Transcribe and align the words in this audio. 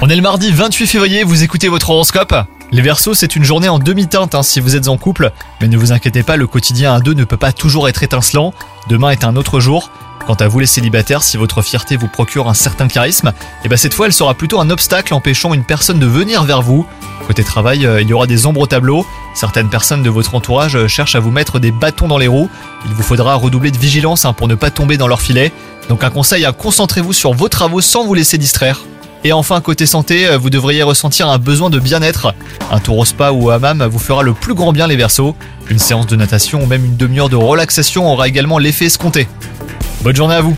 On 0.00 0.08
est 0.08 0.16
le 0.16 0.22
mardi 0.22 0.50
28 0.50 0.86
février, 0.86 1.22
vous 1.22 1.42
écoutez 1.42 1.68
votre 1.68 1.90
horoscope 1.90 2.34
Les 2.72 2.80
Verseaux, 2.80 3.12
c'est 3.12 3.36
une 3.36 3.44
journée 3.44 3.68
en 3.68 3.78
demi-teinte 3.78 4.34
hein, 4.34 4.42
si 4.42 4.58
vous 4.58 4.74
êtes 4.74 4.88
en 4.88 4.96
couple, 4.96 5.32
mais 5.60 5.68
ne 5.68 5.76
vous 5.76 5.92
inquiétez 5.92 6.22
pas, 6.22 6.36
le 6.36 6.46
quotidien 6.46 6.94
à 6.94 7.00
deux 7.00 7.12
ne 7.12 7.24
peut 7.24 7.36
pas 7.36 7.52
toujours 7.52 7.90
être 7.90 8.02
étincelant. 8.02 8.54
Demain 8.88 9.10
est 9.10 9.24
un 9.24 9.36
autre 9.36 9.60
jour. 9.60 9.90
Quant 10.26 10.34
à 10.34 10.48
vous 10.48 10.60
les 10.60 10.66
célibataires, 10.66 11.22
si 11.22 11.36
votre 11.36 11.60
fierté 11.60 11.98
vous 11.98 12.08
procure 12.08 12.48
un 12.48 12.54
certain 12.54 12.88
charisme, 12.88 13.34
et 13.64 13.68
ben 13.68 13.76
cette 13.76 13.92
fois 13.92 14.06
elle 14.06 14.14
sera 14.14 14.32
plutôt 14.32 14.60
un 14.60 14.70
obstacle 14.70 15.12
empêchant 15.12 15.52
une 15.52 15.64
personne 15.64 15.98
de 15.98 16.06
venir 16.06 16.44
vers 16.44 16.62
vous. 16.62 16.86
Côté 17.26 17.44
travail, 17.44 17.84
euh, 17.84 18.00
il 18.00 18.08
y 18.08 18.14
aura 18.14 18.26
des 18.26 18.46
ombres 18.46 18.62
au 18.62 18.66
tableau. 18.66 19.06
Certaines 19.34 19.68
personnes 19.68 20.02
de 20.02 20.10
votre 20.10 20.34
entourage 20.34 20.74
euh, 20.74 20.88
cherchent 20.88 21.16
à 21.16 21.20
vous 21.20 21.30
mettre 21.30 21.58
des 21.58 21.70
bâtons 21.70 22.08
dans 22.08 22.18
les 22.18 22.28
roues. 22.28 22.48
Il 22.86 22.94
vous 22.94 23.02
faudra 23.02 23.34
redoubler 23.34 23.70
de 23.70 23.78
vigilance 23.78 24.24
hein, 24.24 24.32
pour 24.32 24.48
ne 24.48 24.54
pas 24.54 24.70
tomber 24.70 24.96
dans 24.96 25.06
leur 25.06 25.20
filet. 25.20 25.52
Donc 25.88 26.04
un 26.04 26.10
conseil, 26.10 26.44
à 26.44 26.52
concentrez-vous 26.52 27.12
sur 27.12 27.32
vos 27.32 27.48
travaux 27.48 27.80
sans 27.80 28.04
vous 28.04 28.14
laisser 28.14 28.38
distraire. 28.38 28.80
Et 29.24 29.32
enfin, 29.32 29.60
côté 29.60 29.86
santé, 29.86 30.28
euh, 30.28 30.38
vous 30.38 30.50
devriez 30.50 30.82
ressentir 30.82 31.28
un 31.28 31.38
besoin 31.38 31.70
de 31.70 31.78
bien-être. 31.78 32.34
Un 32.70 32.78
tour 32.78 32.98
au 32.98 33.04
spa 33.04 33.30
ou 33.30 33.46
au 33.46 33.50
hammam 33.50 33.84
vous 33.84 33.98
fera 33.98 34.22
le 34.22 34.34
plus 34.34 34.54
grand 34.54 34.72
bien 34.72 34.86
les 34.86 34.96
versos. 34.96 35.34
Une 35.68 35.78
séance 35.78 36.06
de 36.06 36.16
natation 36.16 36.62
ou 36.62 36.66
même 36.66 36.84
une 36.84 36.96
demi-heure 36.96 37.28
de 37.28 37.36
relaxation 37.36 38.10
aura 38.12 38.28
également 38.28 38.58
l'effet 38.58 38.86
escompté. 38.86 39.26
Bonne 40.02 40.16
journée 40.16 40.36
à 40.36 40.42
vous 40.42 40.56